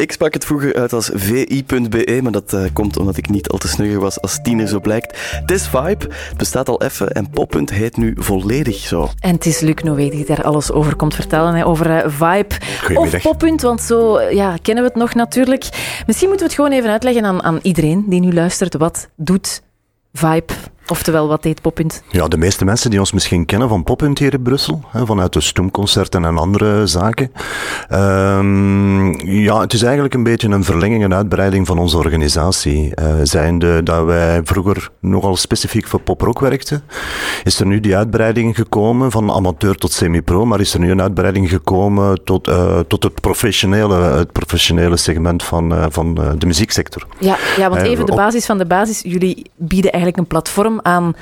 [0.00, 3.58] Ik sprak het vroeger uit als vi.be, maar dat uh, komt omdat ik niet al
[3.58, 5.18] te snugger was als tiener, zo blijkt.
[5.40, 9.08] Het is Vibe, het bestaat al even en Poppunt heet nu volledig zo.
[9.18, 12.54] En het is Luc Noé die daar alles over komt vertellen, hè, over uh, Vibe
[12.94, 15.68] of Poppunt, want zo ja, kennen we het nog natuurlijk.
[16.06, 18.76] Misschien moeten we het gewoon even uitleggen aan, aan iedereen die nu luistert.
[18.76, 19.62] Wat doet
[20.12, 20.52] Vibe
[20.90, 22.02] Oftewel, wat deed Poppunt?
[22.08, 25.32] Ja, de meeste mensen die ons misschien kennen van Poppunt hier in Brussel, hè, vanuit
[25.32, 27.32] de Stoemconcerten en andere zaken.
[27.92, 32.92] Um, ja, het is eigenlijk een beetje een verlenging en uitbreiding van onze organisatie.
[32.94, 36.82] Uh, zijnde dat wij vroeger nogal specifiek voor poprock werkten,
[37.44, 41.02] is er nu die uitbreiding gekomen van amateur tot semi-pro, maar is er nu een
[41.02, 47.06] uitbreiding gekomen tot, uh, tot het, professionele, het professionele segment van, uh, van de muzieksector.
[47.18, 49.00] Ja, ja want even de basis van de basis.
[49.02, 51.14] Jullie bieden eigenlijk een platform aan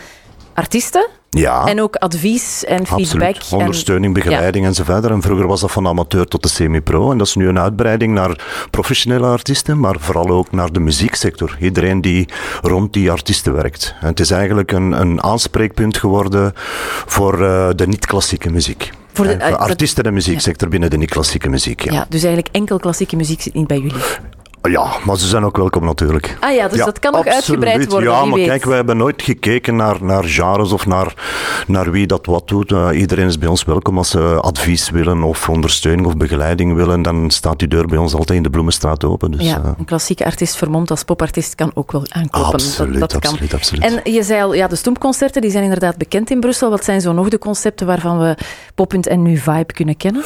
[0.55, 1.09] artiesten.
[1.31, 1.67] Ja.
[1.67, 3.37] En ook advies en feedback.
[3.37, 3.63] Absoluut.
[3.63, 4.71] Ondersteuning, begeleiding ja.
[4.71, 5.05] enzovoort.
[5.05, 7.11] En vroeger was dat van amateur tot de semi-pro.
[7.11, 8.41] En dat is nu een uitbreiding naar
[8.71, 11.57] professionele artiesten, maar vooral ook naar de muzieksector.
[11.61, 12.29] Iedereen die
[12.63, 13.95] rond die artiesten werkt.
[14.01, 16.53] En het is eigenlijk een, een aanspreekpunt geworden
[17.07, 18.91] voor uh, de niet-klassieke muziek.
[19.13, 20.69] Voor de uh, artiesten en muzieksector ja.
[20.69, 21.85] binnen de niet-klassieke muziek.
[21.85, 21.93] Ja.
[21.93, 24.03] ja, dus eigenlijk enkel klassieke muziek zit niet bij jullie.
[24.63, 26.37] Ja, maar ze zijn ook welkom natuurlijk.
[26.41, 28.11] Ah ja, dus dat kan nog uitgebreid worden.
[28.11, 28.47] Ja, maar weet.
[28.47, 31.15] kijk, wij hebben nooit gekeken naar, naar genres of naar,
[31.67, 32.71] naar wie dat wat doet.
[32.71, 37.03] Uh, iedereen is bij ons welkom als ze advies willen of ondersteuning of begeleiding willen.
[37.03, 39.31] Dan staat die deur bij ons altijd in de Bloemenstraat open.
[39.31, 42.53] Dus, ja, uh, een klassieke artiest vermomd als popartiest kan ook wel aankloppen.
[42.53, 43.59] Absoluut, dat, dat absoluut, kan.
[43.59, 43.85] absoluut.
[43.85, 46.71] En je zei al, ja, de stoempconcerten die zijn inderdaad bekend in Brussel.
[46.71, 48.37] Wat zijn zo nog de concepten waarvan we
[48.75, 50.23] Poppunt en Nu Vibe kunnen kennen?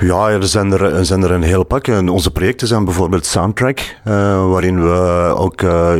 [0.00, 1.86] Ja, er zijn er, er zijn er een heel pak.
[1.86, 5.92] En onze projecten zijn bijvoorbeeld Soundtrack, uh, waarin we ook uh,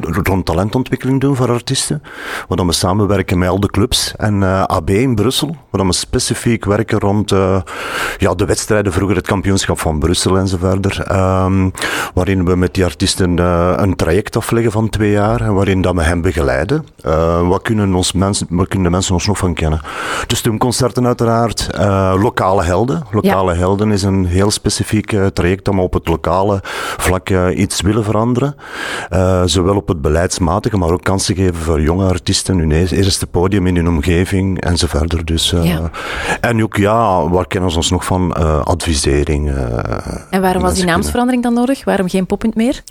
[0.00, 2.02] rond talentontwikkeling doen voor artiesten.
[2.48, 4.14] Waar we samenwerken met al de clubs.
[4.16, 7.30] En uh, AB in Brussel, waar we specifiek werken rond
[8.18, 11.12] ja, de wedstrijden, vroeger het kampioenschap van Brussel en zo verder.
[11.44, 11.72] Um,
[12.14, 13.38] waarin we met die artiesten
[13.82, 16.86] een traject afleggen van twee jaar, en waarin dat we hen begeleiden.
[17.48, 19.80] wat, kunnen ons mensen, wat kunnen de mensen ons nog van kennen?
[20.26, 21.68] De stumconcerten uiteraard,
[22.20, 23.02] lokale helden.
[23.10, 23.58] Lokale ja.
[23.58, 26.62] helden is een heel specifiek traject om op het lokale
[26.96, 28.56] vlak iets willen veranderen.
[29.12, 33.66] Uh, zowel op het beleidsmatige, maar ook kansen geven voor jonge artiesten, hun eerste podium
[33.66, 35.24] in hun omgeving en zo verder.
[35.24, 35.90] Dus, ja.
[36.40, 38.32] En ook, ja, waar kennen we ons nog van?
[38.64, 39.52] Advisering.
[40.30, 41.84] en waarom was die naamsverandering dan nodig?
[41.84, 42.82] Waarom geen poppunt meer?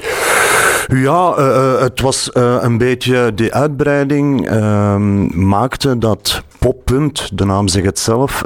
[0.87, 4.95] Ja, uh, het was uh, een beetje de uitbreiding uh,
[5.35, 8.43] maakte dat poppunt, de naam zegt het zelf,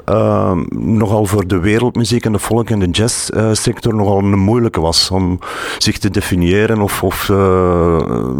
[0.69, 5.39] nogal voor de wereldmuziek en de volk- en de jazzsector nogal een moeilijke was om
[5.77, 7.31] zich te definiëren of, of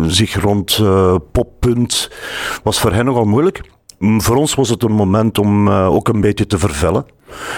[0.08, 0.84] zich rond
[1.32, 2.12] poppunt
[2.64, 3.62] was voor hen nogal moeilijk.
[4.00, 7.06] Voor ons was het een moment om ook een beetje te vervellen.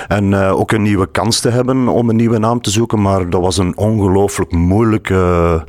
[0.07, 3.01] En ook een nieuwe kans te hebben om een nieuwe naam te zoeken.
[3.01, 5.63] Maar dat was een ongelooflijk moeilijke,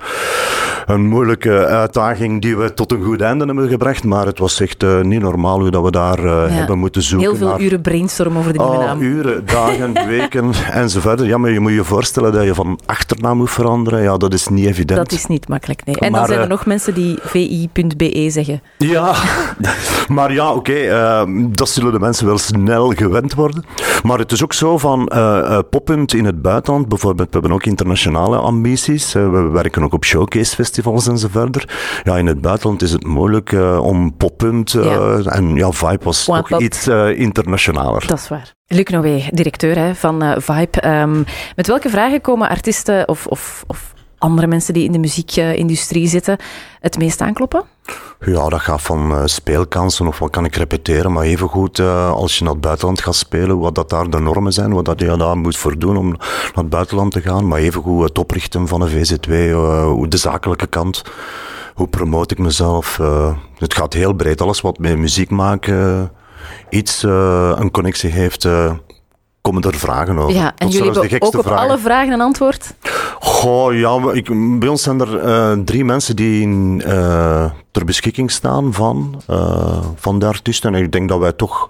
[0.90, 4.04] een moeilijke uitdaging die we tot een goed einde hebben gebracht.
[4.04, 6.48] Maar het was echt uh, niet normaal hoe dat we daar uh, ja.
[6.48, 7.28] hebben moeten zoeken.
[7.28, 7.60] Heel veel naar...
[7.60, 9.00] uren brainstormen over de nieuwe oh, naam.
[9.00, 11.20] Uren, dagen, weken enzovoort.
[11.20, 14.02] Ja, maar je moet je voorstellen dat je van achternaam moet veranderen.
[14.02, 14.98] Ja, dat is niet evident.
[14.98, 15.96] Dat is niet makkelijk, nee.
[15.96, 18.62] En maar, dan zijn er nog mensen die vi.be zeggen.
[18.76, 19.14] Ja,
[20.08, 20.72] maar ja, oké.
[20.72, 23.64] Okay, dat zullen de mensen wel snel gewend worden.
[24.02, 26.88] Maar het is ook zo van uh, poppunt in het buitenland.
[26.88, 29.12] Bijvoorbeeld, we hebben ook internationale ambities.
[29.12, 31.68] We werken ook op showcase festivals en zo verder.
[32.02, 34.70] Ja, in het buitenland is het moeilijk om poppunt.
[34.70, 35.18] Ja.
[35.18, 38.06] En ja, Vibe was Wap, toch iets internationaler.
[38.06, 38.54] Dat is waar.
[38.66, 40.88] Luc Noé, directeur hè, van Vibe.
[41.00, 41.24] Um,
[41.56, 46.36] met welke vragen komen artiesten of, of, of andere mensen die in de muziekindustrie zitten
[46.80, 47.62] het meest aankloppen?
[48.20, 52.38] Ja, dat gaat van uh, speelkansen of wat kan ik repeteren, maar evengoed uh, als
[52.38, 55.16] je naar het buitenland gaat spelen, wat dat daar de normen zijn, wat dat je
[55.16, 58.80] daar moet voor doen om naar het buitenland te gaan, maar evengoed het oprichten van
[58.80, 61.02] een VZW, uh, de zakelijke kant,
[61.74, 63.00] hoe promote ik mezelf.
[63.56, 66.10] het gaat heel breed, alles wat met muziek maken
[66.68, 68.48] iets, een connectie heeft
[69.40, 70.34] komen er vragen over.
[70.34, 71.68] Ja, en jullie hebben ook op vragen.
[71.68, 72.74] alle vragen een antwoord?
[73.20, 78.72] Goh, ja, ik, bij ons zijn er uh, drie mensen die uh, ter beschikking staan
[78.72, 80.74] van, uh, van de artiesten.
[80.74, 81.68] En ik denk dat wij toch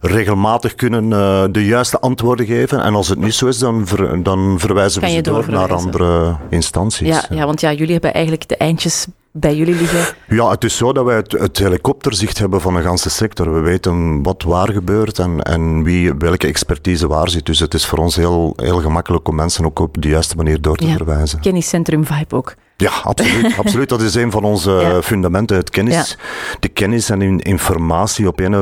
[0.00, 1.08] regelmatig kunnen
[1.52, 2.82] de juiste antwoorden geven.
[2.82, 6.36] En als het niet zo is, dan, ver, dan verwijzen we ze door naar andere
[6.50, 7.08] instanties.
[7.08, 9.06] Ja, ja, want ja, jullie hebben eigenlijk de eindjes
[9.40, 10.14] bij jullie liggen?
[10.28, 13.54] Ja, het is zo dat wij het, het helikopterzicht hebben van de ganse sector.
[13.54, 17.46] We weten wat waar gebeurt en, en wie welke expertise waar zit.
[17.46, 20.60] Dus het is voor ons heel, heel gemakkelijk om mensen ook op de juiste manier
[20.60, 20.96] door te ja.
[20.96, 21.40] verwijzen.
[21.40, 22.54] Kenniscentrum Vibe ook.
[22.76, 23.56] Ja, absoluut.
[23.62, 23.88] absoluut.
[23.88, 26.16] Dat is een van onze fundamenten, het kennis.
[26.60, 28.52] De kennis en informatie op een,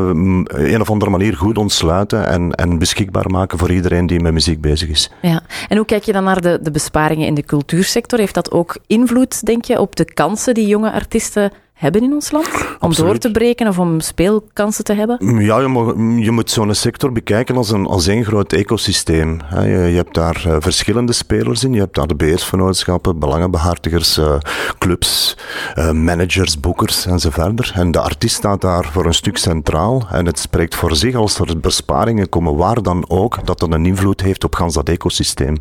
[0.48, 4.60] een of andere manier goed ontsluiten en, en beschikbaar maken voor iedereen die met muziek
[4.60, 5.10] bezig is.
[5.22, 5.42] Ja.
[5.68, 8.18] En hoe kijk je dan naar de, de besparingen in de cultuursector?
[8.18, 12.30] Heeft dat ook invloed, denk je, op de kansen die jonge artiesten hebben in ons
[12.30, 12.48] land?
[12.80, 15.40] Om door te breken of om speelkansen te hebben?
[15.44, 19.40] Ja, je, moet, je moet zo'n sector bekijken als een, als één groot ecosysteem.
[19.50, 21.72] Je, je hebt daar uh, verschillende spelers in.
[21.72, 24.36] Je hebt daar de beheersvernootschappen, belangenbehartigers, uh,
[24.78, 25.36] clubs,
[25.74, 27.32] uh, managers, boekers enzovoort.
[27.74, 30.06] En de artiest staat daar voor een stuk centraal.
[30.10, 33.86] En het spreekt voor zich als er besparingen komen, waar dan ook, dat dat een
[33.86, 35.56] invloed heeft op gans dat ecosysteem.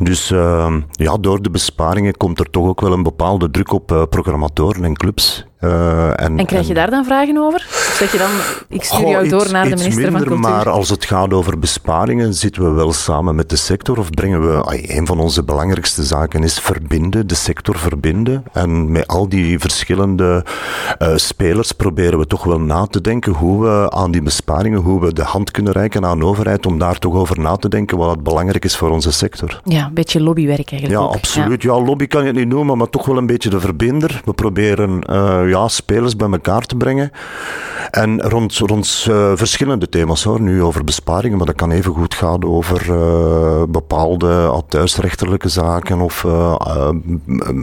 [0.00, 0.28] Dus
[0.90, 4.94] ja, door de besparingen komt er toch ook wel een bepaalde druk op programmatoren en
[4.94, 5.41] clubs.
[5.64, 7.66] Uh, en, en, krijg je daar dan vragen over?
[7.68, 8.30] Of zeg je dan,
[8.68, 10.50] ik stuur jou door naar de minister minder, van Cultuur?
[10.50, 14.40] Maar als het gaat over besparingen, zitten we wel samen met de sector of brengen
[14.40, 18.44] we, een van onze belangrijkste zaken is verbinden, de sector verbinden.
[18.52, 20.44] En met al die verschillende
[20.98, 25.00] uh, spelers proberen we toch wel na te denken hoe we aan die besparingen, hoe
[25.00, 27.98] we de hand kunnen reiken aan de overheid om daar toch over na te denken
[27.98, 29.60] wat belangrijk is voor onze sector.
[29.64, 31.14] Ja, een beetje lobbywerk eigenlijk Ja, ook.
[31.14, 31.62] absoluut.
[31.62, 31.74] Ja.
[31.74, 31.80] ja.
[31.84, 34.20] lobby kan je het niet noemen, maar toch wel een beetje de verbinder.
[34.24, 37.10] We proberen uh, ja, spelers bij elkaar te brengen.
[37.90, 42.14] En rond, rond uh, verschillende thema's hoor, nu over besparingen, maar dat kan even goed
[42.14, 46.90] gaan over uh, bepaalde thuisrechterlijke zaken of uh,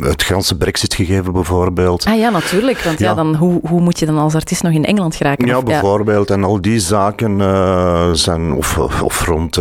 [0.02, 2.06] het ganse brexit-gegeven bijvoorbeeld.
[2.06, 2.80] Ah ja, natuurlijk.
[2.80, 3.10] Want ja.
[3.10, 5.48] ja, dan, hoe, hoe moet je dan als artiest nog in Engeland geraken?
[5.48, 6.30] Ja, of, bijvoorbeeld.
[6.30, 6.36] Ja.
[6.36, 7.38] En al die zaken
[8.18, 9.60] zijn, of, of rond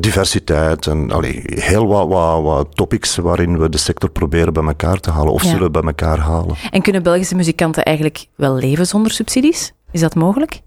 [0.00, 5.00] diversiteit en allee, heel wat, wat, wat topics waarin we de sector proberen bij elkaar
[5.00, 5.50] te halen of ja.
[5.50, 6.54] zullen bij elkaar halen.
[6.70, 9.72] En kunnen Belgische muzikanten eigenlijk wel leven zonder subsidies?
[9.92, 10.60] Is dat mogelijk?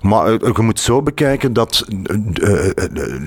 [0.00, 2.70] Maar je moet zo bekijken dat uh,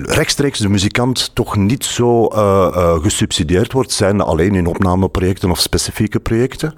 [0.02, 6.20] rechtstreeks de muzikant toch niet zo uh, gesubsidieerd wordt, zijn alleen in opnameprojecten of specifieke
[6.20, 6.74] projecten.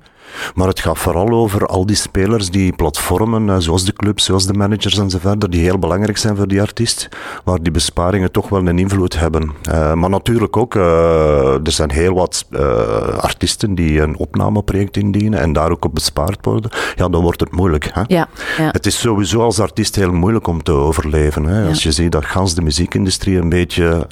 [0.54, 4.52] Maar het gaat vooral over al die spelers, die platformen, zoals de clubs, zoals de
[4.52, 7.08] managers enzovoort, die heel belangrijk zijn voor die artiest,
[7.44, 9.52] waar die besparingen toch wel een invloed hebben.
[9.68, 12.60] Uh, maar natuurlijk ook, uh, er zijn heel wat uh,
[13.18, 16.70] artiesten die een opnameproject indienen en daar ook op bespaard worden.
[16.94, 17.90] Ja, dan wordt het moeilijk.
[17.92, 18.02] Hè?
[18.06, 18.28] Ja,
[18.58, 18.68] ja.
[18.72, 21.44] Het is sowieso als artiest heel moeilijk om te overleven.
[21.44, 21.62] Hè?
[21.62, 21.68] Ja.
[21.68, 24.06] Als je ziet dat gans de muziekindustrie een beetje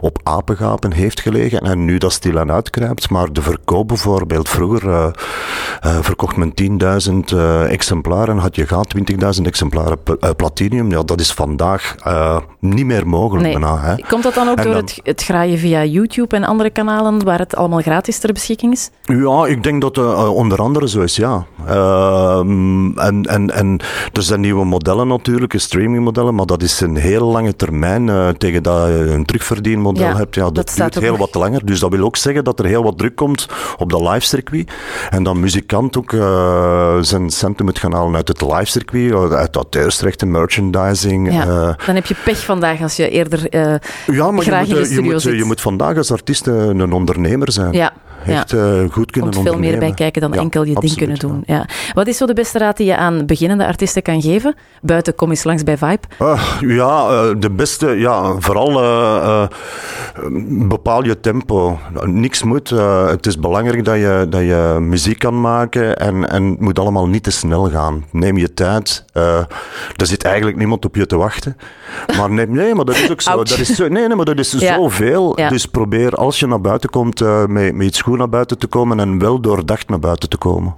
[0.00, 5.10] op apengapen heeft gelegen en nu dat stilaan uitkruipt, maar de verkoop bijvoorbeeld vroeger
[5.86, 8.94] uh, verkocht men 10.000 uh, exemplaren, had je gehad
[9.38, 10.90] 20.000 exemplaren uh, platinum.
[10.90, 11.94] Ja, dat is vandaag
[12.60, 13.44] niet meer mogelijk.
[13.44, 13.52] Nee.
[13.52, 13.94] Bijna, hè.
[14.08, 17.24] Komt dat dan ook en door dan, het, het graaien via YouTube en andere kanalen
[17.24, 18.90] waar het allemaal gratis ter beschikking is?
[19.02, 21.46] Ja, ik denk dat het onder andere zo is, ja.
[21.66, 23.80] Ehm, en, en, en
[24.12, 28.36] er zijn nieuwe modellen natuurlijk, streamingmodellen, maar dat is een heel lange termijn.
[28.38, 31.18] tegen dat je een terugverdienmodel ja, hebt, ja, dat, dat duurt heel nog.
[31.18, 31.66] wat langer.
[31.66, 33.48] Dus dat wil ook zeggen dat er heel wat druk komt
[33.78, 34.72] op de livecircuit.
[35.10, 40.30] En dat muzikant ook uh, zijn centen moet gaan halen uit het livecircuit, uit auteursrechten,
[40.30, 41.32] merchandising.
[41.32, 43.74] Ja, uh, dan heb je pech vandaag als je eerder uh,
[44.06, 45.36] ja, maar graag je moet, in de studio je moet, zit.
[45.36, 47.72] je moet vandaag als artiest een ondernemer zijn.
[47.72, 47.92] Ja.
[48.26, 48.56] Echt ja.
[48.56, 51.42] uh, goed kunnen Komt veel meer bij kijken dan ja, enkel je ding kunnen doen.
[51.46, 51.66] Ja.
[51.92, 54.54] Wat is zo de beste raad die je aan beginnende artiesten kan geven?
[54.82, 56.00] Buiten kom eens langs bij Vibe.
[56.20, 58.70] Uh, ja, uh, de beste, ja, vooral
[60.68, 61.78] bepaal je tempo.
[62.04, 62.70] Niks moet.
[63.08, 67.08] het is belangrijk dat je, dat je muziek kan maken en, en het moet allemaal
[67.08, 68.04] niet te snel gaan.
[68.10, 69.04] Neem je tijd.
[69.96, 71.56] er zit eigenlijk niemand op je te wachten.
[72.16, 73.36] Maar nee, nee maar dat is ook zo.
[73.36, 74.74] Dat is zo nee, nee, maar dat is Ja.
[74.74, 75.34] zoveel.
[75.48, 79.00] Dus probeer als je naar buiten komt met, met iets goed naar buiten te komen
[79.00, 80.74] en wel doordacht naar buiten te komen.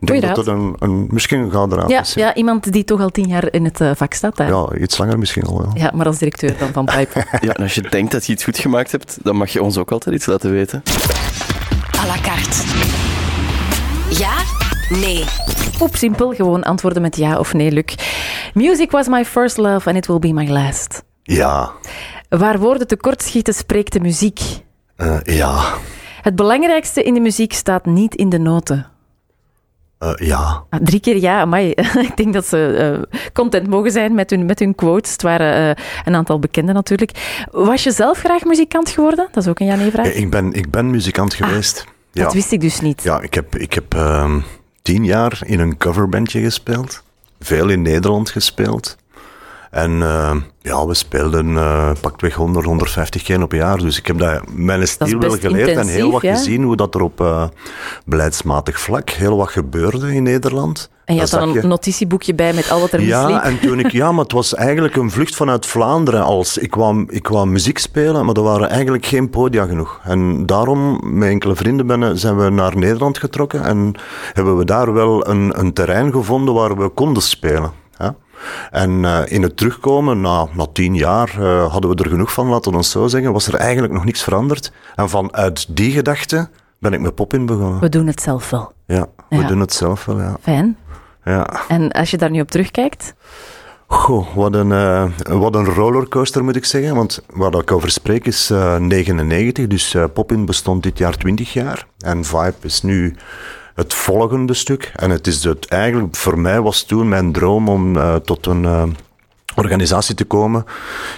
[0.00, 2.14] Ik denk dat dat een, een, misschien een gouden raad Ja, is.
[2.14, 4.36] ja, iemand die toch al tien jaar in het uh, vak staat.
[4.36, 4.48] Daar.
[4.48, 5.62] Ja, iets langer misschien al.
[5.62, 5.70] Ja.
[5.74, 7.24] Ja, maar als directeur dan van Pipe.
[7.46, 9.76] Ja, en als je denkt dat je iets goed gemaakt hebt, dan mag je ons
[9.78, 10.82] ook altijd iets laten weten.
[12.00, 12.62] à la carte.
[14.10, 14.32] Ja?
[14.88, 15.24] Nee.
[15.78, 17.94] Poep simpel, gewoon antwoorden met ja of nee, Luc.
[18.54, 21.02] Music was my first love and it will be my last.
[21.22, 21.70] Ja.
[22.28, 24.40] Waar woorden tekortschieten, spreekt de muziek.
[24.96, 25.64] Uh, ja.
[26.28, 28.86] Het belangrijkste in de muziek staat niet in de noten.
[30.00, 30.64] Uh, ja.
[30.70, 31.70] Ah, drie keer ja, amai.
[32.08, 35.12] Ik denk dat ze uh, content mogen zijn met hun, met hun quotes.
[35.12, 37.44] Het waren uh, een aantal bekenden natuurlijk.
[37.50, 39.28] Was je zelf graag muzikant geworden?
[39.32, 40.06] Dat is ook een ja-nee-vraag.
[40.06, 41.84] Ik ben, ik ben muzikant geweest.
[41.86, 42.22] Ah, ja.
[42.22, 43.02] Dat wist ik dus niet.
[43.02, 44.34] Ja, ik heb, ik heb uh,
[44.82, 47.02] tien jaar in een coverbandje gespeeld.
[47.40, 48.96] Veel in Nederland gespeeld.
[49.70, 53.78] En uh, ja, we speelden uh, pakweg 100, 150 keer op jaar.
[53.78, 57.00] Dus ik heb dat, mijn stil wel geleerd en heel wat gezien hoe dat er
[57.00, 57.44] op uh,
[58.04, 60.90] beleidsmatig vlak heel wat gebeurde in Nederland.
[61.04, 63.42] En je had dan een notitieboekje bij met al wat er ja, misliep?
[63.42, 66.22] Ja, en toen ik, ja, maar het was eigenlijk een vlucht vanuit Vlaanderen.
[66.22, 70.00] Als, ik, kwam, ik kwam muziek spelen, maar er waren eigenlijk geen podia genoeg.
[70.02, 73.94] En daarom, met enkele vrienden ben, zijn we naar Nederland getrokken en
[74.32, 77.72] hebben we daar wel een, een terrein gevonden waar we konden spelen.
[78.70, 82.46] En uh, in het terugkomen, na, na tien jaar, uh, hadden we er genoeg van,
[82.46, 84.72] laten we ons zo zeggen, was er eigenlijk nog niks veranderd.
[84.94, 87.80] En vanuit die gedachte ben ik met pop in begonnen.
[87.80, 88.72] We doen het zelf wel.
[88.86, 89.46] Ja, we ja.
[89.46, 90.36] doen het zelf wel, ja.
[90.40, 90.76] Fijn.
[91.24, 91.46] Ja.
[91.68, 93.14] En als je daar nu op terugkijkt?
[93.90, 96.94] Goh, wat een, uh, wat een rollercoaster moet ik zeggen.
[96.94, 101.52] Want waar ik over spreek is uh, 99, dus uh, Popin bestond dit jaar 20
[101.52, 101.86] jaar.
[101.98, 103.16] En Vibe is nu
[103.78, 104.92] het volgende stuk.
[104.94, 108.62] En het is het eigenlijk, voor mij was toen mijn droom om uh, tot een
[108.62, 108.82] uh,
[109.54, 110.64] organisatie te komen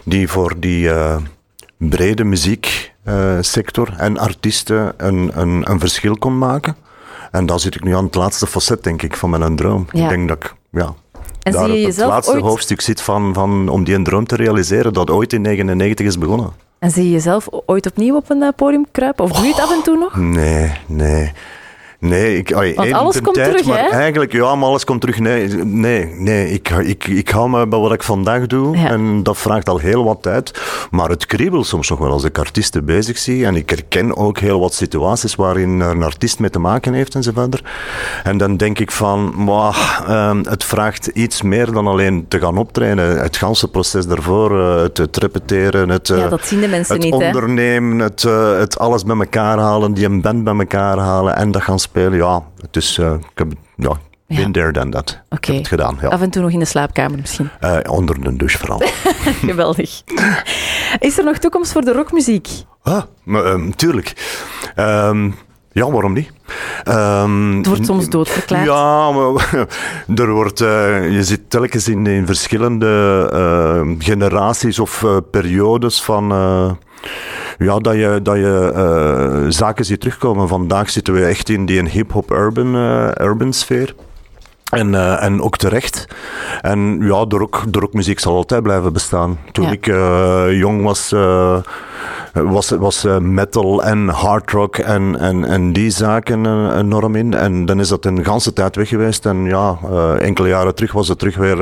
[0.05, 1.17] die voor die uh,
[1.77, 6.77] brede muzieksector en artiesten een, een, een verschil kon maken.
[7.31, 9.87] En daar zit ik nu aan het laatste facet, denk ik, van mijn droom.
[9.93, 10.03] Ja.
[10.03, 10.95] Ik denk dat ik, ja,
[11.43, 12.43] en daar zie je het laatste ooit...
[12.43, 16.53] hoofdstuk zit van, van, om die droom te realiseren, dat ooit in 99 is begonnen.
[16.79, 19.25] En zie je jezelf ooit opnieuw op een podium kruipen?
[19.25, 20.17] Of doe je het af en toe nog?
[20.17, 21.33] Nee, nee.
[22.01, 23.89] Nee, ik, allee, Want alles komt tijd, terug, maar hè?
[23.89, 25.19] Eigenlijk, ja, maar alles komt terug.
[25.19, 28.77] Nee, nee, nee ik, ik, ik hou me bij wat ik vandaag doe.
[28.77, 28.89] Ja.
[28.89, 30.61] En dat vraagt al heel wat tijd.
[30.91, 33.47] Maar het kriebelt soms nog wel als ik artiesten bezig zie.
[33.47, 37.23] En ik herken ook heel wat situaties waarin een artiest mee te maken heeft en
[37.23, 37.65] zo verder.
[38.25, 43.21] En dan denk ik van, uh, het vraagt iets meer dan alleen te gaan optreden.
[43.21, 47.05] Het ganse proces daarvoor, uh, het, het, repeteren, het, ja, dat zien de mensen het
[47.05, 51.37] niet, ondernemen, het, uh, het alles bij elkaar halen, die een band bij elkaar halen
[51.37, 51.89] en dat gaan spelen.
[51.93, 54.37] Ja, het is, uh, ik heb, ja, Ja.
[54.37, 55.21] been there than that.
[55.31, 56.09] Ik heb het gedaan, ja.
[56.09, 57.51] Af en toe nog in de slaapkamer misschien.
[57.61, 58.83] Uh, onder de douche vooral.
[59.51, 60.03] Geweldig.
[60.99, 62.49] Is er nog toekomst voor de rockmuziek?
[62.83, 64.13] ah, maar, um, tuurlijk.
[64.77, 65.35] Um,
[65.73, 66.33] ja, waarom niet?
[66.89, 68.65] Um, Het wordt soms doodverklaard.
[68.65, 69.67] Ja, maar
[70.27, 76.29] er wordt, uh, je zit telkens in, in verschillende uh, generaties of uh, periodes van.
[77.59, 80.49] ja, dat je, dat je zaken ziet terugkomen.
[80.49, 82.75] Vandaag zitten we echt in die hip-hop urban,
[83.21, 83.95] urban sfeer.
[84.71, 86.07] En, uh, en ook terecht.
[86.61, 89.39] En ja, de rockmuziek zal altijd blijven bestaan.
[89.53, 89.71] Toen Ja.
[89.71, 91.57] ik uh, jong was, uh,
[92.33, 96.47] was, was metal en hard rock en, en, en die zaken
[96.79, 97.35] enorm in.
[97.35, 99.27] En dan is dat een ganse tijd weg geweest.
[99.27, 99.79] En ja,
[100.19, 101.61] enkele jaren terug was het terug weer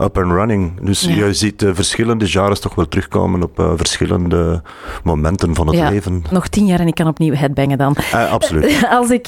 [0.00, 0.80] up and running.
[0.80, 1.14] Dus Ja.
[1.14, 4.62] je ziet verschillende genres toch wel terugkomen op verschillende
[5.04, 5.88] momenten van het Ja.
[5.90, 6.24] leven.
[6.30, 7.96] Nog tien jaar en ik kan opnieuw headbangen dan.
[8.30, 8.86] Absoluut.
[8.90, 9.26] Als ik,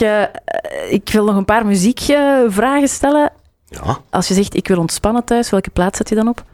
[0.89, 3.33] ik wil nog een paar muziekvragen stellen.
[3.69, 3.99] Ja.
[4.11, 6.45] Als je zegt ik wil ontspannen thuis, welke plaats zet je dan op?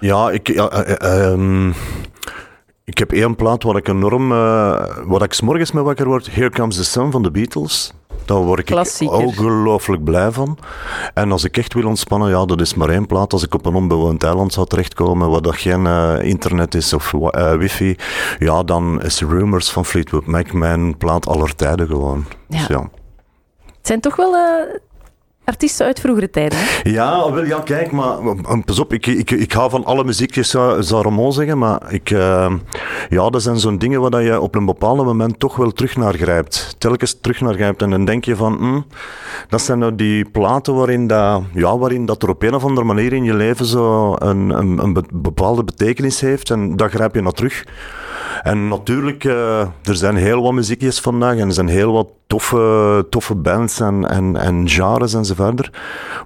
[0.00, 1.74] Ja, ik, ja, uh, um,
[2.84, 4.38] ik heb één plaat waar ik enorm, uh,
[5.04, 6.34] waar ik 's morgens mee wakker word.
[6.34, 7.92] Here Comes the Sun van de Beatles.
[8.24, 9.16] Daar word ik Klassieker.
[9.16, 10.58] ongelooflijk blij van.
[11.14, 13.32] En als ik echt wil ontspannen, ja, dat is maar één plaat.
[13.32, 17.12] Als ik op een onbewoond eiland zou terechtkomen waar dat geen uh, internet is of
[17.12, 17.96] uh, wifi,
[18.38, 22.24] ja, dan is Rumors van Fleetwood Mac mijn plaat aller tijden gewoon.
[22.48, 22.58] Ja.
[22.58, 22.90] Dus ja.
[23.90, 24.74] Zijn toch wel uh,
[25.44, 26.58] artiesten uit vroegere tijden.
[26.82, 28.16] Ja, wel, ja, kijk, maar
[28.64, 32.52] pas op, ik, ik, ik hou van alle muziekjes, zou, zou zeggen, maar ik, uh,
[33.08, 36.14] ja, dat zijn zo'n dingen waar je op een bepaald moment toch wel terug naar
[36.14, 36.74] grijpt.
[36.78, 38.80] Telkens terug naar grijpt en dan denk je van, hm,
[39.48, 42.86] dat zijn nou die platen waarin dat, ja, waarin dat er op een of andere
[42.86, 47.22] manier in je leven zo een, een, een bepaalde betekenis heeft en daar grijp je
[47.22, 47.64] naar terug.
[48.42, 53.06] En natuurlijk, uh, er zijn heel wat muziekjes vandaag en er zijn heel wat toffe,
[53.10, 55.70] toffe bands en, en, en genres en zo verder.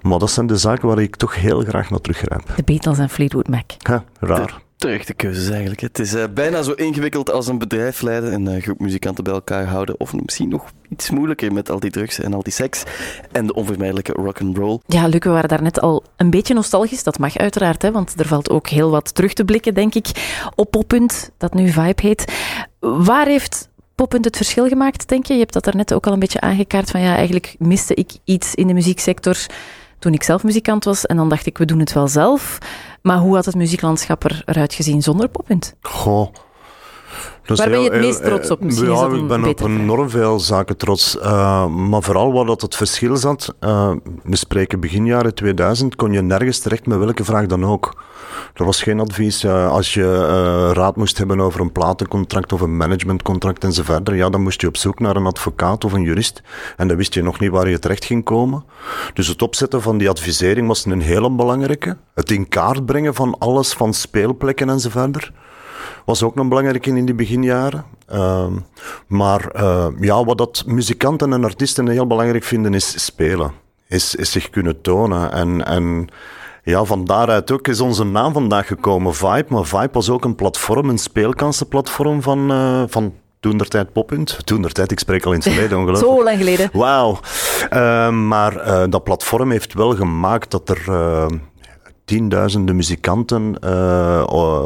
[0.01, 2.43] Maar dat zijn de zaken waar ik toch heel graag naar teruggrijp.
[2.55, 3.71] De Beatles en Fleetwood Mac.
[3.77, 4.63] Ja, raar.
[4.85, 5.81] Terechte keuzes eigenlijk.
[5.81, 9.33] Het is uh, bijna zo ingewikkeld als een bedrijf leiden, een uh, groep muzikanten bij
[9.33, 9.99] elkaar houden.
[9.99, 12.83] Of misschien nog iets moeilijker met al die drugs en al die seks.
[13.31, 14.79] En de onvermijdelijke rock'n'roll.
[14.85, 17.03] Ja, Luc, we waren daarnet al een beetje nostalgisch.
[17.03, 20.39] Dat mag uiteraard, hè, want er valt ook heel wat terug te blikken, denk ik,
[20.55, 22.33] op Poppunt, dat nu Vibe heet.
[22.79, 25.33] Waar heeft Poppunt het verschil gemaakt, denk je?
[25.33, 28.55] Je hebt dat daarnet ook al een beetje aangekaart van ja, eigenlijk miste ik iets
[28.55, 29.37] in de muzieksector
[29.99, 31.05] toen ik zelf muzikant was.
[31.05, 32.57] En dan dacht ik, we doen het wel zelf.
[33.05, 35.75] Maar hoe had het muzieklandschap eruit gezien zonder Poppunt?
[35.81, 36.33] Goh.
[37.45, 38.63] Waar ben je het meest trots op?
[38.63, 41.15] Misschien ja, ik ben op enorm veel zaken trots.
[41.15, 43.91] Uh, maar vooral wat dat het verschil zat, uh,
[44.23, 48.03] we spreken begin jaren 2000, kon je nergens terecht met welke vraag dan ook.
[48.53, 49.43] Er was geen advies.
[49.43, 54.41] Uh, als je raad moest hebben over een platencontract of een managementcontract enzovoort, ja, dan
[54.41, 56.41] moest je op zoek naar een advocaat of een jurist.
[56.77, 58.65] En dan wist je nog niet waar je terecht ging komen.
[59.13, 61.97] Dus het opzetten van die advisering was een hele belangrijke.
[62.13, 65.31] Het in kaart brengen van alles, van speelplekken enzovoort
[66.05, 67.85] was ook nog belangrijk in, in die beginjaren.
[68.13, 68.45] Uh,
[69.07, 73.51] maar uh, ja, wat dat muzikanten en artiesten heel belangrijk vinden is spelen.
[73.87, 75.31] Is, is zich kunnen tonen.
[75.31, 76.09] En, en
[76.63, 79.45] ja, van daaruit ook is onze naam vandaag gekomen, Vibe.
[79.47, 84.39] Maar Vibe was ook een platform, een speelkansenplatform van, uh, van toen der tijd Poppunt.
[84.43, 86.13] Toen der tijd, ik spreek al in het verleden ongelooflijk.
[86.13, 86.69] Zo lang geleden.
[86.73, 87.19] Wauw.
[87.73, 90.83] Uh, maar uh, dat platform heeft wel gemaakt dat er
[92.05, 94.23] tienduizenden muzikanten uh,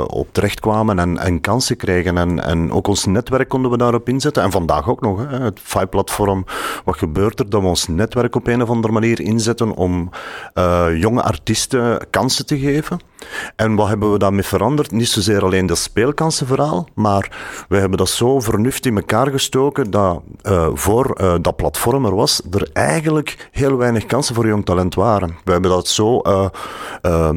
[0.08, 2.18] op terecht kwamen en, en kansen kregen.
[2.18, 4.44] En, en ook ons netwerk konden we daarop inzetten.
[4.44, 6.46] En vandaag ook nog, hè, het FI-platform.
[6.86, 7.50] Wat gebeurt er?
[7.50, 10.10] Dat we ons netwerk op een of andere manier inzetten om
[10.54, 13.00] uh, jonge artiesten kansen te geven.
[13.56, 14.92] En wat hebben we daarmee veranderd?
[14.92, 17.32] Niet zozeer alleen dat speelkansenverhaal, maar
[17.70, 22.42] we hebben dat zo vernuft in elkaar gestoken dat uh, voor dat platform er was,
[22.52, 25.38] er eigenlijk heel weinig kansen voor jong talent waren.
[25.44, 27.30] We hebben dat zo uh,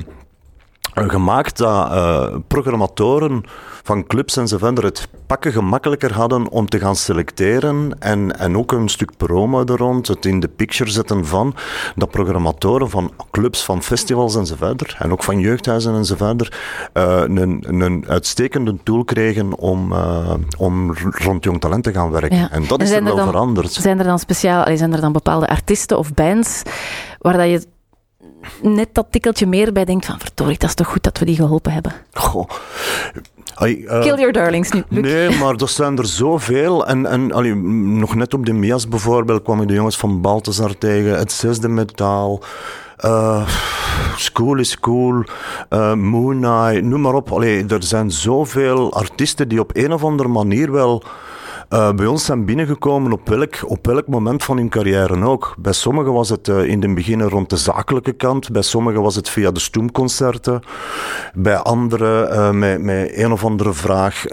[0.94, 3.44] gemaakt dat programmatoren
[3.82, 8.56] van clubs en zo verder het pakken gemakkelijker hadden om te gaan selecteren en, en
[8.56, 11.54] ook een stuk promo er rond, het in de picture zetten van
[11.96, 16.16] dat programmatoren van clubs, van festivals en zo verder, en ook van jeugdhuizen en zo
[16.16, 16.60] verder,
[16.94, 19.94] uh, een, een uitstekende tool kregen om,
[20.58, 22.36] om rond jong talent te gaan werken.
[22.38, 22.50] Ja.
[22.50, 23.72] En dat en is er wel dan, veranderd.
[23.72, 26.62] Zijn er dan speciaal, zijn er dan bepaalde artiesten of bands
[27.18, 27.66] waar dat je
[28.62, 31.36] net dat tikkeltje meer bij denkt van verdorie, dat is toch goed dat we die
[31.36, 31.92] geholpen hebben.
[32.12, 32.48] Goh.
[33.60, 34.82] uh, Kill your darlings nu.
[34.88, 36.86] Nee, maar er zijn er zoveel.
[36.86, 40.78] En, en allee, nog net op de Mias bijvoorbeeld kwam ik de jongens van Balthazar
[40.78, 42.42] tegen, het zesde metaal.
[43.04, 43.48] Uh,
[44.16, 45.24] school is cool,
[45.70, 47.32] uh, Moon Eye, noem maar op.
[47.32, 51.02] Allee, er zijn zoveel artiesten die op een of andere manier wel
[51.72, 55.54] uh, bij ons zijn binnengekomen op welk, op welk moment van hun carrière ook.
[55.58, 59.14] Bij sommigen was het uh, in het begin rond de zakelijke kant, bij sommigen was
[59.14, 60.62] het via de stoemconcerten,
[61.34, 64.24] bij anderen uh, met, met een of andere vraag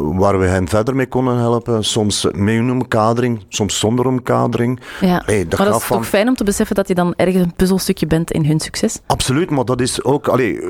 [0.00, 1.84] waar we hen verder mee konden helpen.
[1.84, 4.80] Soms met een omkadering, soms zonder omkadering.
[5.00, 5.22] Ja.
[5.26, 5.96] Hey, dat maar dat is van...
[5.96, 9.00] toch fijn om te beseffen dat je dan ergens een puzzelstukje bent in hun succes?
[9.06, 10.28] Absoluut, maar dat is ook...
[10.28, 10.60] Allee,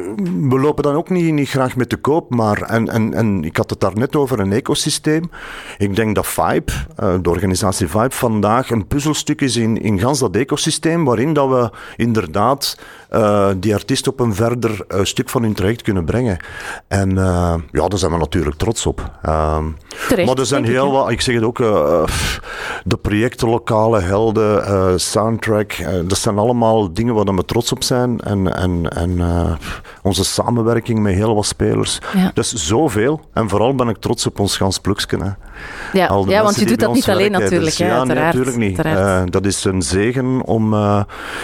[0.48, 2.62] we lopen dan ook niet, niet graag met de koop, maar...
[2.62, 5.30] En, en, en ik had het daar net over een ecosysteem.
[5.78, 10.18] Ik denk dat Vibe, eh, de organisatie Vibe, vandaag een puzzelstuk is in, in gans
[10.18, 12.78] dat ecosysteem, waarin dat we inderdaad
[13.10, 16.36] uh, die artiest op een verder uh, stuk van hun traject kunnen brengen.
[16.88, 19.10] En uh, ja, daar zijn we natuurlijk trots op.
[19.22, 19.64] Ehm,
[20.08, 21.56] Terecht, maar er zijn heel wat, ik zeg het ook,
[22.84, 25.74] de projecten, lokale helden, soundtrack,
[26.06, 28.20] dat zijn allemaal dingen waar we trots op zijn.
[28.20, 29.20] En, en, en
[30.02, 31.98] onze samenwerking met heel wat spelers.
[32.14, 32.30] Ja.
[32.34, 33.20] Dus zoveel.
[33.32, 35.36] En vooral ben ik trots op ons gans Pluksken.
[35.94, 37.64] Ja, ja want je doet dat niet alleen natuurlijk.
[37.64, 38.82] Dus, hè, ja, nee, natuurlijk niet.
[39.32, 40.74] dat is een zegen om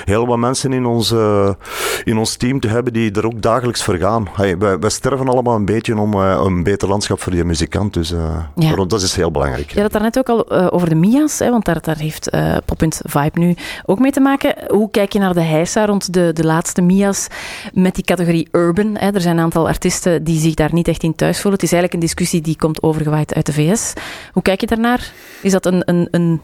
[0.05, 1.57] heel wat mensen in onze
[2.05, 4.29] in ons team te hebben die er ook dagelijks voor gaan.
[4.33, 7.95] Hey, wij, wij, sterven allemaal een beetje om uh, een beter landschap voor die muzikant.
[7.95, 8.85] Dus uh, ja.
[8.85, 9.71] dat is heel belangrijk.
[9.71, 12.35] Je had het net ook al uh, over de Mia's, hè, want daar, daar heeft
[12.35, 13.55] uh, Poppunt Vibe nu
[13.87, 14.55] ook mee te maken.
[14.69, 17.27] Hoe kijk je naar de heisa rond de, de laatste Mia's
[17.73, 18.97] met die categorie urban?
[18.97, 19.11] Hè?
[19.11, 21.53] Er zijn een aantal artiesten die zich daar niet echt in thuis voelen.
[21.53, 23.93] Het is eigenlijk een discussie die komt overgewaaid uit de VS.
[24.33, 25.13] Hoe kijk je daarnaar?
[25.43, 26.41] Is dat een, een, een...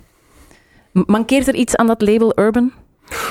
[0.92, 2.72] Mankeert er iets aan dat label urban?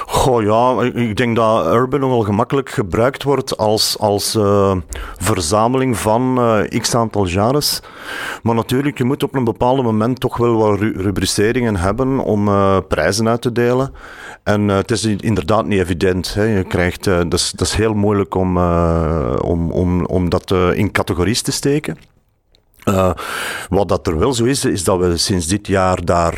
[0.05, 4.75] Goh ja, ik denk dat Urban nogal gemakkelijk gebruikt wordt als, als uh,
[5.17, 7.81] verzameling van uh, x aantal genres.
[8.43, 12.77] Maar natuurlijk, je moet op een bepaald moment toch wel wat rubriceringen hebben om uh,
[12.87, 13.93] prijzen uit te delen.
[14.43, 16.33] En het is inderdaad niet evident.
[16.33, 16.43] Hè.
[16.43, 18.57] Je krijgt, dat, is, dat is heel moeilijk om,
[19.37, 21.97] om, om, om dat in categorieën te steken.
[23.69, 26.33] Wat dat er wel zo is, is dat we sinds dit jaar daar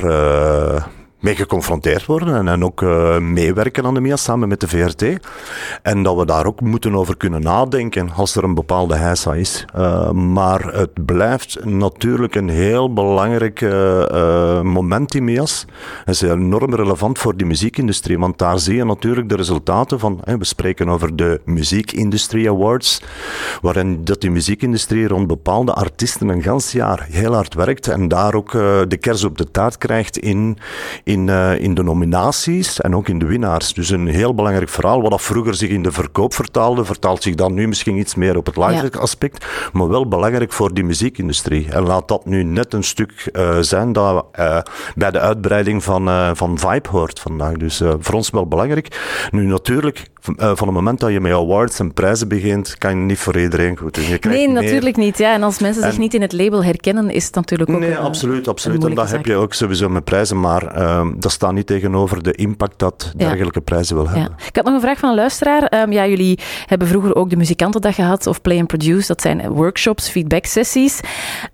[1.20, 5.04] mee geconfronteerd worden en, en ook uh, meewerken aan de MIA samen met de VRT.
[5.82, 9.66] En dat we daar ook moeten over kunnen nadenken als er een bepaalde heisa is.
[9.78, 15.66] Uh, maar het blijft natuurlijk een heel belangrijk uh, moment in MIA's.
[16.06, 20.22] Het is enorm relevant voor die muziekindustrie, want daar zie je natuurlijk de resultaten van,
[20.24, 23.02] we spreken over de Muziekindustrie Awards,
[23.62, 28.34] waarin dat die muziekindustrie rond bepaalde artiesten een gans jaar heel hard werkt en daar
[28.34, 28.52] ook
[28.88, 30.58] de kers op de taart krijgt in,
[31.04, 33.74] in in, uh, in de nominaties en ook in de winnaars.
[33.74, 35.02] Dus een heel belangrijk verhaal.
[35.02, 38.38] Wat dat vroeger zich in de verkoop vertaalde, vertaalt zich dan nu misschien iets meer
[38.38, 39.46] op het live aspect.
[39.74, 41.72] Maar wel belangrijk voor die muziekindustrie.
[41.72, 44.60] En laat dat nu net een stuk uh, zijn dat uh,
[44.96, 47.54] bij de uitbreiding van, van Vibe hoort vandaag.
[47.54, 49.28] Dus voor ons wel belangrijk.
[49.32, 53.20] Nu natuurlijk, van het moment dat je met awards en prijzen begint, kan je niet
[53.20, 54.32] voor iedereen goed doen.
[54.32, 55.18] nee, natuurlijk niet.
[55.18, 55.34] Ja.
[55.34, 57.80] En als mensen zich niet in het label herkennen, is het natuurlijk ook.
[57.80, 58.48] Nee, absoluut.
[58.48, 58.84] absoluut.
[58.84, 60.40] En dat heb je ook sowieso met prijzen.
[60.40, 64.36] Maar uh, dat staat niet tegenover de impact dat dergelijke prijzen wil hebben.
[64.38, 64.46] Ja.
[64.48, 65.82] Ik had nog een vraag van een luisteraar.
[65.82, 69.08] Um, ja, jullie hebben vroeger ook de muzikantendag gehad, of Play and Produce.
[69.08, 71.00] Dat zijn workshops, feedback-sessies.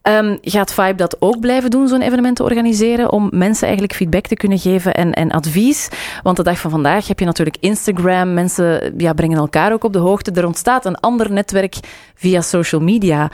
[0.04, 4.26] Um, gaat Vibe dat ook blijven doen, zo'n evenement te organiseren, om mensen eigenlijk feedback
[4.26, 5.88] te kunnen geven en, en advies?
[6.24, 8.34] Want de dag van vandaag heb je natuurlijk Instagram.
[8.34, 8.63] Mensen
[8.98, 10.32] ja, brengen elkaar ook op de hoogte.
[10.32, 11.76] Er ontstaat een ander netwerk
[12.16, 13.32] via social media.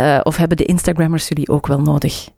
[0.00, 2.28] Uh, of hebben de Instagrammers jullie ook wel nodig?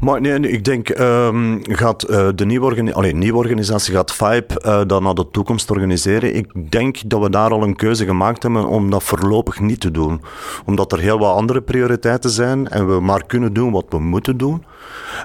[0.00, 4.80] Maar nee, ik denk, um, gaat uh, de nieuwe, organi Allee, organisatie, gaat Vibe uh,
[4.86, 6.34] dan naar de toekomst organiseren?
[6.34, 9.90] Ik denk dat we daar al een keuze gemaakt hebben om dat voorlopig niet te
[9.90, 10.22] doen.
[10.64, 14.36] Omdat er heel wat andere prioriteiten zijn en we maar kunnen doen wat we moeten
[14.36, 14.64] doen.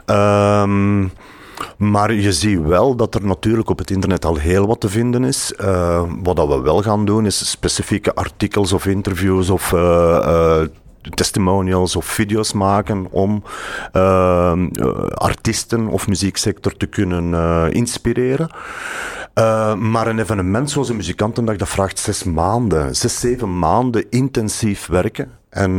[0.06, 1.12] Um,
[1.78, 5.24] maar je ziet wel dat er natuurlijk op het internet al heel wat te vinden
[5.24, 5.54] is.
[5.62, 10.62] Uh, wat dat we wel gaan doen is specifieke artikels of interviews of uh,
[11.14, 13.44] testimonials of video's maken om
[15.14, 18.50] artiesten of muzieksector te kunnen inspireren.
[19.78, 25.32] Maar een evenement zoals een muzikantendag, dat vraagt zes maanden, zes, zeven maanden intensief werken.
[25.50, 25.72] En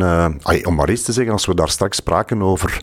[0.67, 2.81] om maar eens te zeggen, als we daar straks spraken over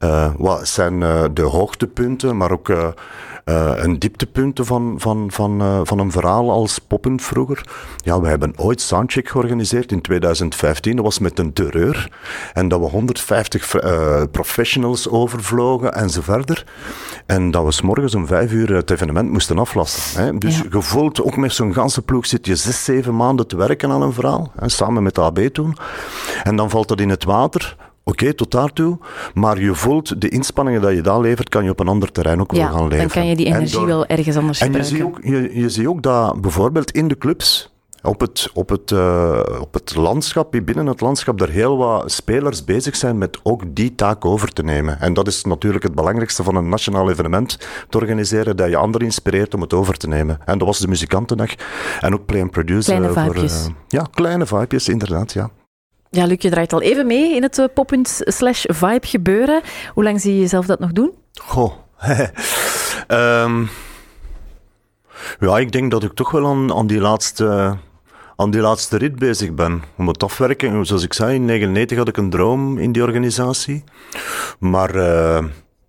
[0.00, 1.00] uh, wat zijn
[1.34, 2.88] de hoogtepunten, maar ook uh,
[3.76, 7.64] een dieptepunten van, van, van, van een verhaal als Poppen vroeger.
[7.96, 10.96] Ja, we hebben ooit Soundcheck georganiseerd in 2015.
[10.96, 12.10] Dat was met een terreur.
[12.52, 16.64] En dat we 150 uh, eh, professionals overvlogen en zo verder.
[17.26, 20.24] En dat we s morgens om vijf uur het evenement moesten aflassen.
[20.24, 20.38] Hè.
[20.38, 20.64] Dus ja.
[20.70, 24.02] je voelt, ook met zo'n ganse ploeg zit je zes, zeven maanden te werken aan
[24.02, 24.52] een verhaal.
[24.56, 25.76] Hè, samen met de AB toen.
[26.42, 27.76] En dan valt dat in het water.
[28.08, 28.98] Oké, okay, tot daartoe.
[29.34, 32.40] Maar je voelt de inspanningen dat je daar levert, kan je op een ander terrein
[32.40, 32.98] ook ja, wel gaan leveren.
[32.98, 34.96] dan kan je die energie wel ergens anders en gebruiken.
[34.96, 38.50] En je ziet, ook, je, je ziet ook dat bijvoorbeeld in de clubs, op het,
[38.54, 43.18] op, het, uh, op het landschap, binnen het landschap, er heel wat spelers bezig zijn
[43.18, 45.00] met ook die taak over te nemen.
[45.00, 49.06] En dat is natuurlijk het belangrijkste van een nationaal evenement te organiseren, dat je anderen
[49.06, 50.38] inspireert om het over te nemen.
[50.44, 51.50] En dat was de muzikantendag.
[52.00, 52.90] En ook Play and Produce.
[52.90, 53.50] Kleine voor, uh,
[53.88, 55.50] ja, kleine vibejes, inderdaad, ja.
[56.10, 59.60] Ja, Luc, je draait al even mee in het uh, pop-punt slash vibe gebeuren.
[59.94, 61.12] Hoe lang zie je jezelf dat nog doen?
[61.32, 61.72] Goh.
[63.08, 63.68] um,
[65.40, 67.76] ja, ik denk dat ik toch wel aan, aan, die laatste,
[68.36, 69.82] aan die laatste rit bezig ben.
[69.96, 70.86] Om het afwerken.
[70.86, 73.84] Zoals ik zei, in 1999 had ik een droom in die organisatie.
[74.58, 75.44] Maar uh,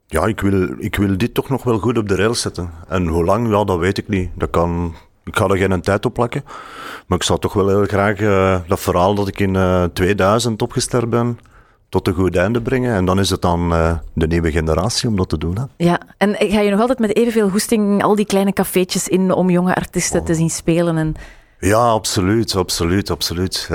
[0.08, 2.70] ja, ik wil, ik wil dit toch nog wel goed op de rail zetten.
[2.88, 4.30] En hoe lang, dat weet ik niet.
[4.36, 6.44] Dat kan ik ga er geen tijd op plakken.
[7.08, 10.62] Maar ik zou toch wel heel graag uh, dat verhaal dat ik in uh, 2000
[10.62, 11.40] opgestart ben,
[11.90, 12.96] tot een goed einde brengen.
[12.96, 15.58] En dan is het aan uh, de nieuwe generatie om dat te doen.
[15.58, 15.64] Hè.
[15.86, 19.50] Ja, en ga je nog altijd met evenveel goesting al die kleine cafeetjes in om
[19.50, 20.26] jonge artiesten oh.
[20.26, 20.98] te zien spelen?
[20.98, 21.16] En...
[21.60, 23.70] Ja, absoluut, absoluut, absoluut.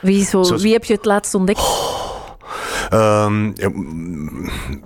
[0.00, 0.62] Wie, zo, zoals...
[0.62, 1.58] wie heb je het laatst ontdekt?
[1.58, 2.11] Oh.
[2.92, 3.52] Um,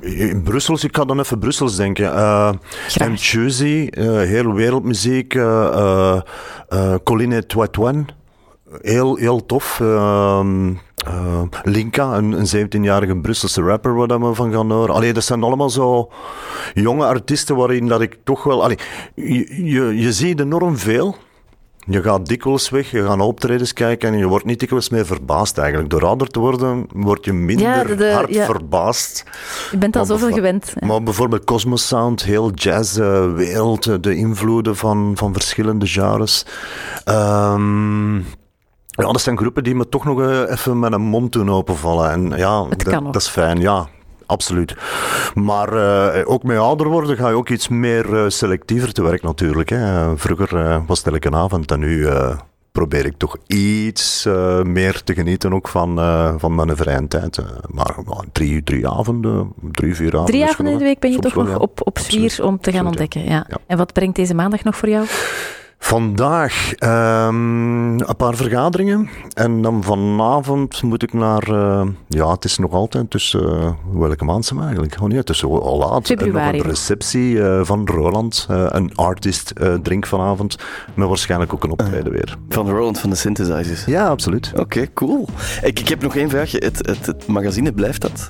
[0.01, 2.05] in Brussels, ik ga dan even Brussels denken.
[2.05, 2.53] Uh,
[3.01, 5.35] uh, heel wereldmuziek.
[5.35, 6.21] Uh,
[7.05, 8.07] Colline Toitouan,
[8.81, 9.79] heel, heel tof.
[9.83, 14.95] Uh, Linka, een, een 17-jarige Brusselse rapper waar we van gaan horen.
[14.95, 16.11] Allee, dat zijn allemaal zo
[16.75, 18.63] jonge artiesten waarin dat ik toch wel...
[18.63, 18.79] Allee,
[19.15, 21.17] je, je, je ziet enorm veel.
[21.89, 25.59] Je gaat dikwijls weg, je gaat optredens kijken en je wordt niet dikwijls meer verbaasd
[25.59, 25.91] eigenlijk.
[25.91, 28.45] Door ouder te worden, word je minder ja, de, hard ja.
[28.45, 29.25] verbaasd.
[29.71, 30.73] Je bent al zoveel gewend.
[30.81, 36.47] Maar bijvoorbeeld Cosmos Sound, heel jazz, uh, wereld, de invloeden van, van verschillende genres.
[37.05, 38.17] Um,
[38.87, 42.11] ja, dat zijn groepen die me toch nog uh, even met een mond doen openvallen.
[42.11, 42.67] En ja,
[43.03, 43.89] dat is fijn, ja
[44.27, 44.75] absoluut.
[45.35, 49.23] Maar uh, ook met ouder worden ga je ook iets meer uh, selectiever te werk
[49.23, 49.69] natuurlijk.
[49.69, 50.17] Hè.
[50.19, 52.09] Vroeger uh, was het elke avond en nu
[52.73, 54.25] probeer ik toch iets
[54.63, 55.99] meer te genieten ook van,
[56.39, 57.39] van mijn vrije tijd.
[57.71, 57.97] maar
[58.33, 60.35] drie, drie avonden, drie, vier avonden.
[60.35, 61.57] Drie avonden in de week ben je toch nog ja.
[61.57, 63.25] op, op zwier om te gaan ontdekken.
[63.25, 63.47] Ja.
[63.49, 63.59] ja.
[63.67, 65.07] En wat brengt deze maandag nog voor jou?
[65.79, 69.09] Vandaag um, een paar vergaderingen.
[69.35, 71.51] En dan vanavond moet ik naar.
[71.51, 73.43] Uh, ja, het is nog altijd tussen.
[73.43, 75.01] Uh, welke maand zijn we eigenlijk?
[75.01, 76.07] Oh nee, tussen al laat.
[76.07, 76.49] Februari.
[76.49, 78.47] En nog een receptie uh, van Roland.
[78.49, 80.57] een artist drink vanavond.
[80.95, 82.37] Met waarschijnlijk ook een optreden weer.
[82.49, 83.85] Van Roland van de Synthesizers.
[83.85, 84.51] Ja, absoluut.
[84.53, 85.29] Oké, okay, cool.
[85.63, 86.59] Ik, ik heb nog één vraagje.
[86.65, 88.29] Het, het, het magazine, blijft dat?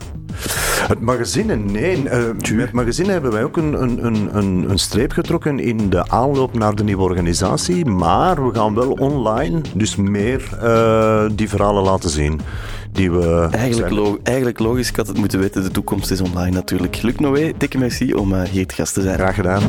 [0.88, 2.02] Het magazine, nee.
[2.02, 6.08] Uh, met het magazine hebben wij ook een, een, een, een streep getrokken in de
[6.08, 7.84] aanloop naar de nieuwe organisatie.
[7.84, 12.40] Maar we gaan wel online dus meer uh, die verhalen laten zien.
[12.92, 15.62] Die we eigenlijk, eigenlijk logisch, ik had het moeten weten.
[15.62, 17.02] De toekomst is online natuurlijk.
[17.02, 19.18] Luc Noé, dikke merci om uh, hier te gast te zijn.
[19.18, 19.62] Graag gedaan.